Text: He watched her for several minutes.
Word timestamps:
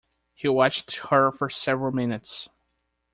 He 0.33 0.47
watched 0.47 0.95
her 1.09 1.31
for 1.31 1.47
several 1.51 1.91
minutes. 1.91 2.49